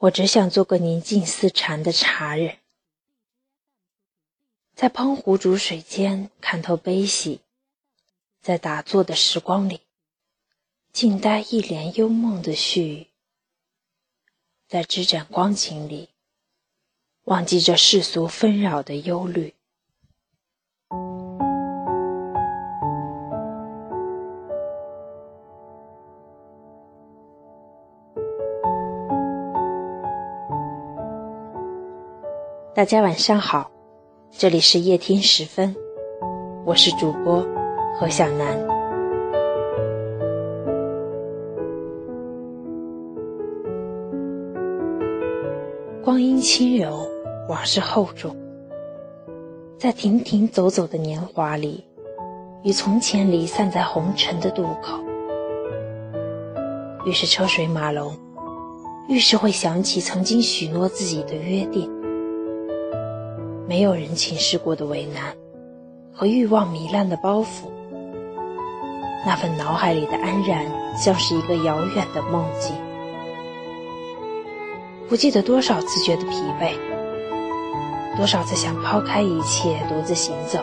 [0.00, 2.56] 我只想做个宁静似禅的茶人，
[4.74, 7.42] 在烹壶煮水间看透悲喜，
[8.40, 9.82] 在打坐的时光里
[10.90, 13.08] 静待一帘幽梦的絮语，
[14.66, 16.08] 在织盏光景里
[17.24, 19.52] 忘记这世俗纷扰的忧虑。
[32.72, 33.68] 大家晚上好，
[34.30, 35.74] 这里是夜听时分，
[36.64, 37.44] 我是主播
[37.98, 38.56] 何小楠。
[46.00, 47.04] 光阴轻柔，
[47.48, 48.36] 往事厚重，
[49.76, 51.84] 在停停走走的年华里，
[52.62, 54.96] 与从前离散在红尘的渡口，
[57.04, 58.16] 越是车水马龙，
[59.08, 61.90] 越是会想起曾经许诺自己的约定。
[63.70, 65.32] 没有人情世故的为难
[66.12, 67.70] 和欲望糜烂的包袱，
[69.24, 72.74] 那份脑海里的安然，像是一个遥远的梦境。
[75.08, 76.72] 不记得多少次觉得疲惫，
[78.16, 80.58] 多少次想抛开一切独自行走。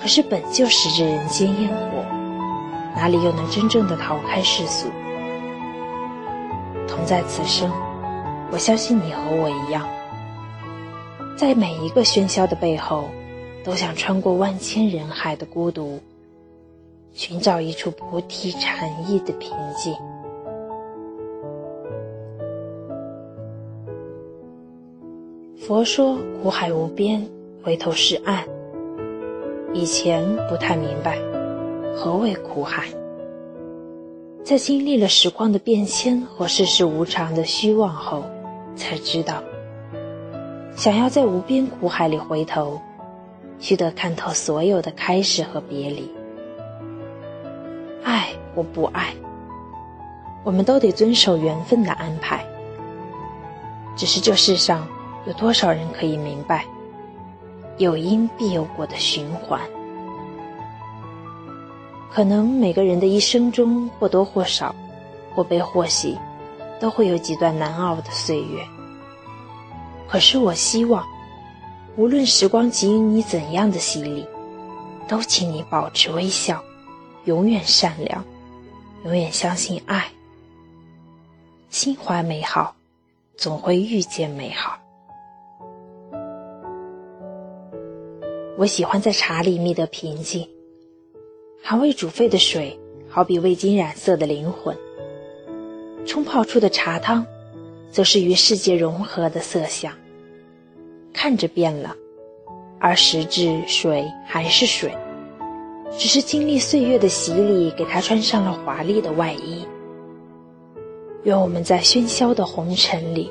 [0.00, 2.04] 可是本就是这人间烟火，
[2.94, 4.86] 哪里又能真正的逃开世俗？
[6.86, 7.68] 同在此生，
[8.52, 9.84] 我相信你和我一样。
[11.40, 13.08] 在每一个喧嚣的背后，
[13.64, 15.98] 都想穿过万千人海的孤独，
[17.14, 19.94] 寻找一处菩提禅意的平静。
[25.56, 27.26] 佛说苦海无边，
[27.64, 28.44] 回头是岸。
[29.72, 31.18] 以前不太明白
[31.96, 32.88] 何为苦海，
[34.44, 38.24] 在经历了时光的变迁和世事无常的虚妄后，
[38.76, 39.42] 才知道。
[40.80, 42.80] 想要在无边苦海里回头，
[43.58, 46.10] 须得看透所有的开始和别离。
[48.02, 49.12] 爱或不爱，
[50.42, 52.42] 我们都得遵守缘分的安排。
[53.94, 54.88] 只是这世上
[55.26, 56.64] 有多少人可以明白，
[57.76, 59.60] 有因必有果的循环？
[62.10, 64.74] 可能每个人的一生中或多或少，
[65.34, 66.16] 或悲或喜，
[66.80, 68.64] 都会有几段难熬的岁月。
[70.10, 71.06] 可是我希望，
[71.96, 74.26] 无论时光给予你怎样的洗礼，
[75.06, 76.60] 都请你保持微笑，
[77.26, 78.24] 永远善良，
[79.04, 80.10] 永远相信爱，
[81.68, 82.74] 心怀美好，
[83.36, 84.76] 总会遇见美好。
[88.58, 90.48] 我喜欢在茶里觅得平静，
[91.62, 92.76] 还未煮沸的水，
[93.08, 94.74] 好比未经染色的灵魂；
[96.04, 97.24] 冲泡出的茶汤。
[97.92, 99.92] 则是与世界融合的色相，
[101.12, 101.94] 看着变了，
[102.78, 104.90] 而实质水还是水，
[105.98, 109.66] 只是经历岁月的洗礼，给它穿上了华丽的外衣。
[111.24, 113.30] 愿我们在喧嚣的红尘里，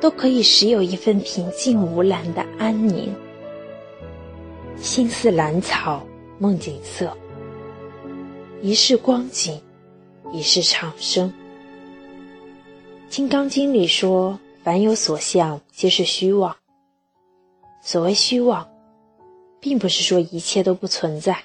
[0.00, 3.10] 都可以时有一份平静无澜的安宁。
[4.76, 6.04] 心似兰草，
[6.38, 7.16] 梦景色，
[8.60, 9.60] 一世光景，
[10.32, 11.28] 一世长生。
[13.08, 16.56] 《金刚经》里说：“凡有所相，皆是虚妄。”
[17.84, 18.68] 所谓虚妄，
[19.58, 21.36] 并不是说一切都不存在，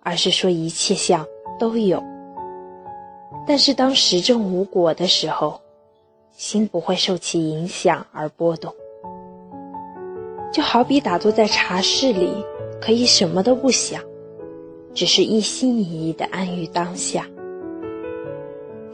[0.00, 1.26] 而是说一切相
[1.58, 2.02] 都有。
[3.46, 5.60] 但是当实证无果的时候，
[6.32, 8.74] 心不会受其影响而波动。
[10.50, 12.32] 就好比打坐在茶室里，
[12.80, 14.02] 可以什么都不想，
[14.94, 17.26] 只是一心一意的安于当下。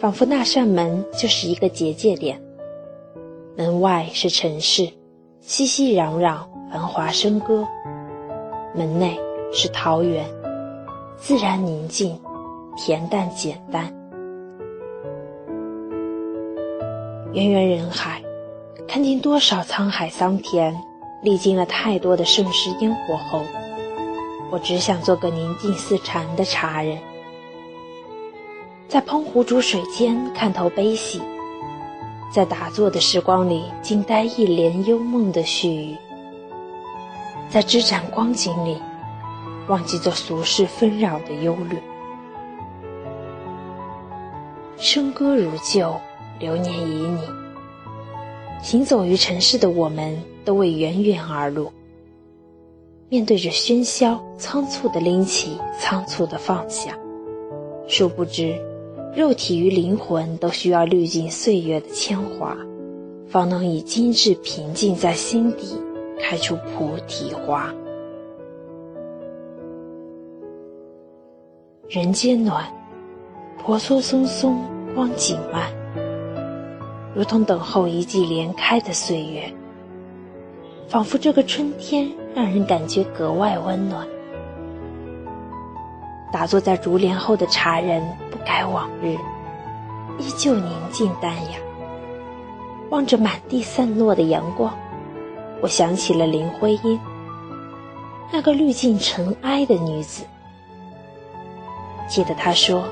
[0.00, 2.42] 仿佛那扇门就是一个结界点，
[3.56, 4.90] 门外是城市，
[5.44, 6.36] 熙熙攘攘，
[6.70, 7.66] 繁华笙歌；
[8.76, 9.18] 门内
[9.52, 10.24] 是桃源，
[11.16, 12.16] 自然宁静，
[12.76, 13.92] 恬淡简单。
[17.32, 18.22] 渊源人海，
[18.86, 20.76] 看尽多少沧海桑田，
[21.24, 23.42] 历经了太多的盛世烟火后，
[24.52, 26.96] 我只想做个宁静似禅的茶人。
[28.86, 31.20] 在喷壶煮水间看透悲喜，
[32.32, 35.96] 在打坐的时光里静待一帘幽梦的絮语，
[37.50, 38.78] 在织盏光景里
[39.68, 41.78] 忘记这俗世纷扰的忧虑。
[44.78, 45.94] 笙歌如旧，
[46.40, 47.42] 流年旖旎。
[48.62, 51.70] 行走于尘世的我们，都为源远而路。
[53.10, 56.96] 面对着喧嚣，仓促的拎起，仓促的放下，
[57.86, 58.58] 殊不知。
[59.14, 62.56] 肉体与灵魂都需要滤尽岁月的铅华，
[63.28, 65.76] 方能以精致平静在心底
[66.18, 67.70] 开出菩提花。
[71.90, 72.64] 人间暖，
[73.58, 74.58] 婆娑松松，
[74.94, 75.70] 光景慢，
[77.14, 79.52] 如同等候一季莲开的岁月，
[80.88, 84.08] 仿佛这个春天让人感觉格外温暖。
[86.32, 89.18] 打坐在竹帘后的茶人不改往日，
[90.18, 91.58] 依旧宁静淡雅。
[92.90, 94.74] 望着满地散落的阳光，
[95.60, 96.98] 我想起了林徽因，
[98.32, 100.24] 那个滤尽尘埃的女子。
[102.08, 102.84] 记得她说：“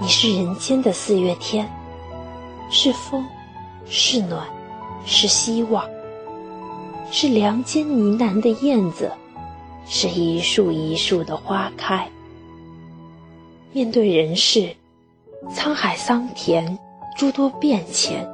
[0.00, 1.68] 你是人间的四月天，
[2.70, 3.24] 是风，
[3.86, 4.46] 是暖，
[5.04, 5.84] 是希望，
[7.10, 9.10] 是梁间呢喃的燕子。”
[9.86, 12.08] 是一树一树的花开。
[13.72, 14.68] 面对人世，
[15.50, 16.78] 沧海桑田，
[17.16, 18.28] 诸多变迁。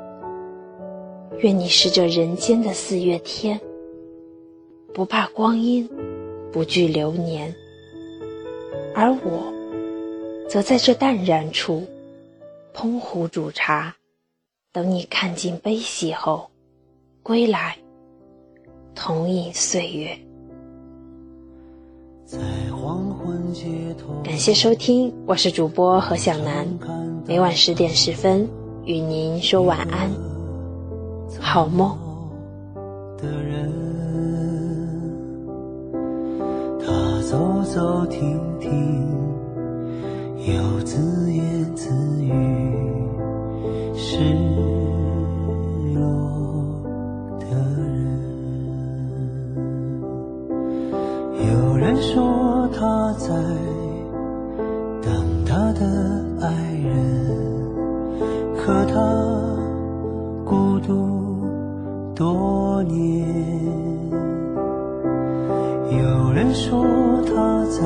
[1.39, 3.61] 愿你是这人间的四月天，
[4.93, 5.89] 不怕光阴，
[6.53, 7.55] 不惧流年。
[8.95, 9.53] 而我，
[10.49, 11.87] 则在这淡然处，
[12.75, 13.95] 烹壶煮茶，
[14.73, 16.51] 等你看尽悲喜后，
[17.23, 17.79] 归来，
[18.97, 20.19] 同饮岁月。
[24.23, 26.69] 感谢收听，我是主播何小楠，
[27.27, 28.47] 每晚十点十分
[28.85, 30.11] 与您说晚安，
[31.41, 31.97] 好梦。
[36.79, 38.71] 他走走停停，
[40.47, 41.91] 又自言自
[42.23, 42.75] 语，
[43.97, 44.98] 是。
[52.73, 53.29] 他在
[55.03, 55.81] 等他的
[56.41, 56.47] 爱
[56.85, 56.91] 人，
[58.57, 58.95] 可他
[60.45, 61.47] 孤独
[62.15, 63.27] 多年。
[65.91, 66.85] 有人说
[67.27, 67.81] 他在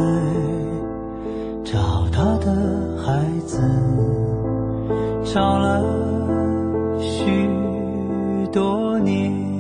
[1.65, 2.47] 找他的
[3.03, 3.61] 孩子，
[5.25, 5.83] 找了
[6.99, 7.49] 许
[8.53, 9.52] 多年。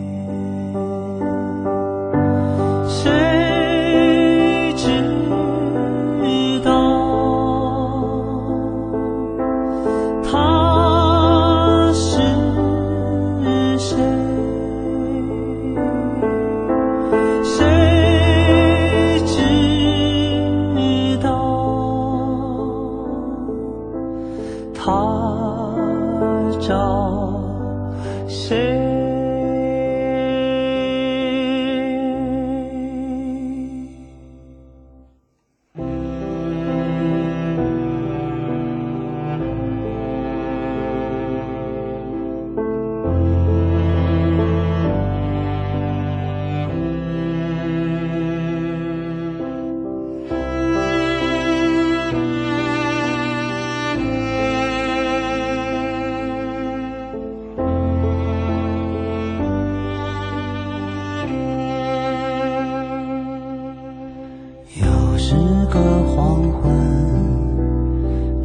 [66.14, 66.70] 黄昏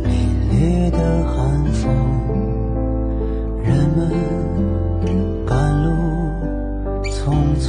[0.01, 0.07] 凛
[0.49, 1.93] 冽的寒风
[3.61, 3.99] 人们
[5.45, 5.89] 赶路
[7.03, 7.67] 匆匆。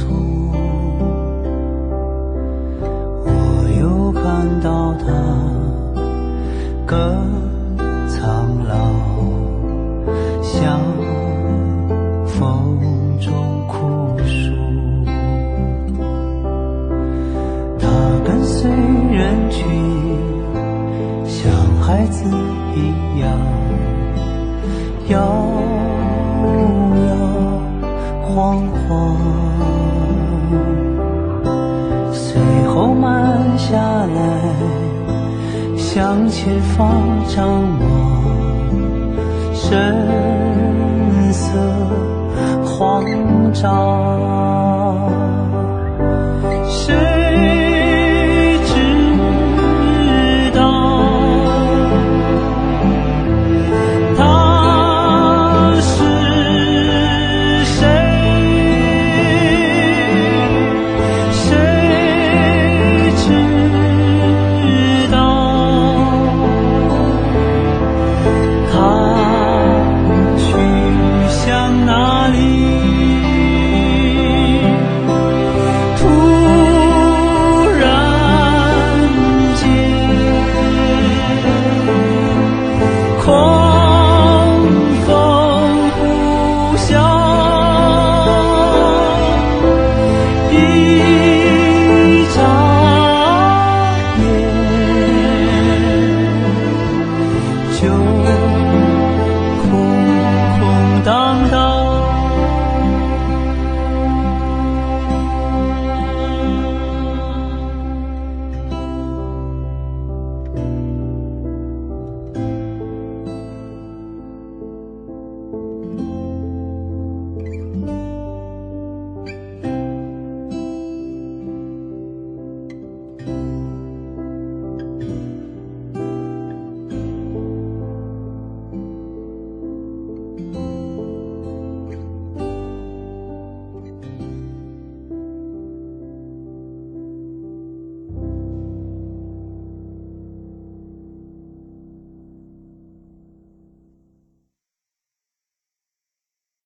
[3.25, 3.27] 我
[3.77, 5.05] 又看到他
[6.85, 6.95] 隔
[25.09, 25.17] 摇
[27.07, 27.11] 摇
[28.21, 29.17] 晃晃，
[32.11, 34.19] 随后慢下来，
[35.75, 37.01] 向前方
[37.35, 37.83] 张望，
[39.51, 41.57] 神色
[42.63, 43.03] 慌
[43.51, 44.58] 张。